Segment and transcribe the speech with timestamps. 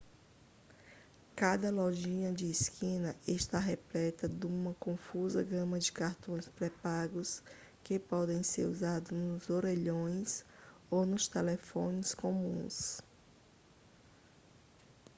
[1.35, 7.43] cada lojinha de esquina está repleta duma confusa gama de cartões pré-pagos
[7.83, 10.43] que podem ser usados nos orelhões
[10.89, 12.97] ou nos telefones comuns